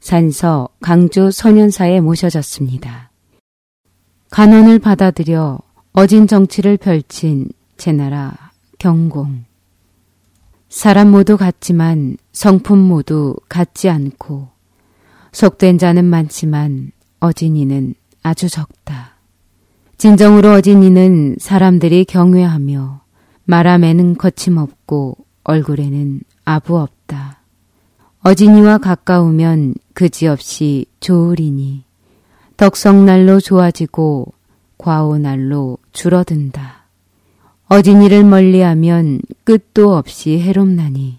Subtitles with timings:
[0.00, 3.10] 산서 강주 소년사에 모셔졌습니다.
[4.30, 5.58] 간원을 받아들여
[5.92, 8.32] 어진 정치를 펼친 제 나라
[8.78, 9.44] 경공.
[10.68, 14.48] 사람 모두 같지만 성품 모두 같지 않고
[15.32, 19.16] 속된 자는 많지만 어진이는 아주 적다.
[19.98, 23.02] 진정으로 어진이는 사람들이 경외하며
[23.44, 27.29] 말함에는 거침없고 얼굴에는 아부 없다.
[28.22, 31.84] 어진이와 가까우면 그지없이 좋으리니
[32.58, 34.34] 덕성날로 좋아지고
[34.76, 36.84] 과오날로 줄어든다.
[37.68, 41.18] 어진이를 멀리하면 끝도 없이 해롭나니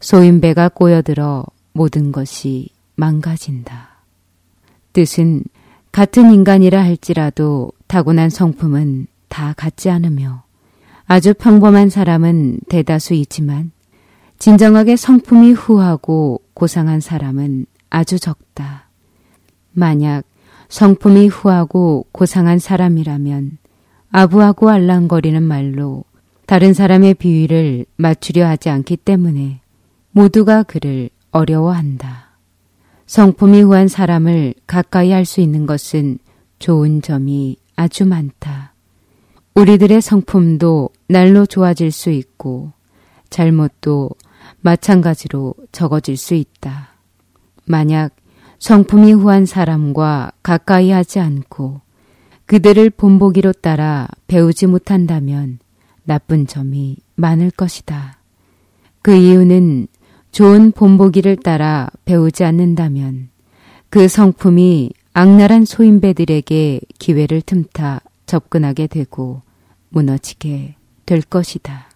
[0.00, 4.02] 소인배가 꼬여들어 모든 것이 망가진다.
[4.92, 5.42] 뜻은
[5.90, 10.42] 같은 인간이라 할지라도 타고난 성품은 다 같지 않으며
[11.06, 13.70] 아주 평범한 사람은 대다수 있지만
[14.38, 18.88] 진정하게 성품이 후하고 고상한 사람은 아주 적다.
[19.72, 20.24] 만약
[20.68, 23.58] 성품이 후하고 고상한 사람이라면
[24.10, 26.04] 아부하고 알랑거리는 말로
[26.46, 29.60] 다른 사람의 비위를 맞추려 하지 않기 때문에
[30.12, 32.26] 모두가 그를 어려워한다.
[33.06, 36.18] 성품이 후한 사람을 가까이 할 수 있는 것은
[36.58, 38.72] 좋은 점이 아주 많다.
[39.54, 42.72] 우리들의 성품도 날로 좋아질 수 있고
[43.30, 44.10] 잘못도
[44.66, 46.88] 마찬가지로 적어질 수 있다.
[47.66, 48.16] 만약
[48.58, 51.80] 성품이 후한 사람과 가까이 하지 않고
[52.46, 55.60] 그들을 본보기로 따라 배우지 못한다면
[56.02, 58.18] 나쁜 점이 많을 것이다.
[59.02, 59.86] 그 이유는
[60.32, 63.28] 좋은 본보기를 따라 배우지 않는다면
[63.88, 69.42] 그 성품이 악랄한 소인배들에게 기회를 틈타 접근하게 되고
[69.90, 70.74] 무너지게
[71.06, 71.88] 될 것이다.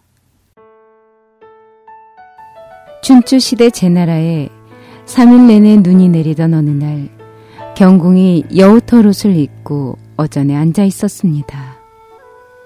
[3.10, 4.48] 춘추시대 제나라에
[5.04, 7.08] 3일 내내 눈이 내리던 어느 날
[7.74, 11.58] 경궁이 여우털옷을 입고 어전에 앉아 있었습니다.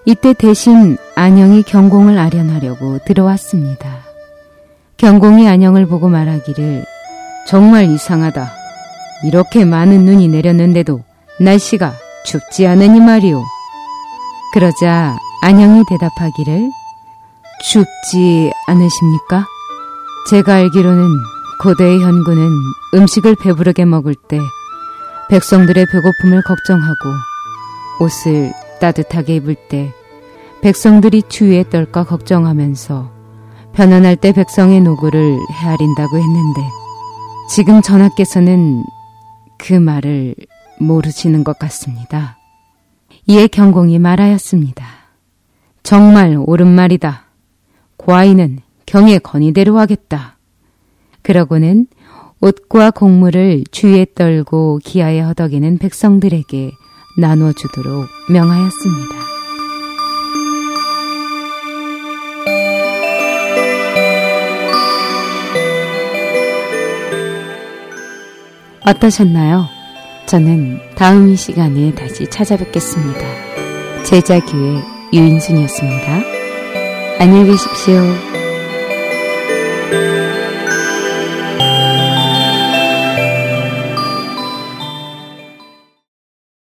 [0.05, 4.00] 이때 대신 안영이 경공을 아련하려고 들어왔습니다.
[4.99, 6.84] 경공이 안영을 보고 말하기를
[7.49, 8.53] 정말 이상하다.
[9.25, 11.00] 이렇게 많은 눈이 내렸는데도
[11.41, 11.94] 날씨가
[12.26, 13.43] 춥지 않으니 말이오.
[14.53, 16.71] 그러자 안영이 대답하기를
[17.62, 19.47] 춥지 않으십니까?
[20.27, 21.07] 제가 알기로는
[21.61, 22.51] 고대의 현군은
[22.95, 24.39] 음식을 배부르게 먹을 때
[25.29, 26.95] 백성들의 배고픔을 걱정하고
[28.01, 29.93] 옷을 따뜻하게 입을 때
[30.62, 33.12] 백성들이 추위에 떨까 걱정하면서
[33.75, 36.61] 편안할 때 백성의 노고를 헤아린다고 했는데
[37.51, 38.83] 지금 전하께서는
[39.59, 40.35] 그 말을
[40.81, 42.39] 모르시는 것 같습니다.
[43.27, 44.85] 이에 경공이 말하였습니다.
[45.83, 47.25] 정말 옳은 말이다.
[47.99, 50.37] 과인은 경의 건의대로 하겠다.
[51.22, 51.87] 그러고는
[52.41, 56.72] 옷과 곡물을 주위에 떨고 기아에 허덕이는 백성들에게
[57.19, 59.15] 나눠주도록 명하였습니다.
[68.87, 69.67] 어떠셨나요?
[70.27, 73.21] 저는 다음 시간에 다시 찾아뵙겠습니다.
[74.05, 74.83] 제자교의
[75.15, 76.23] 유인순이었습니다.
[77.19, 78.44] 안녕히 계십시오.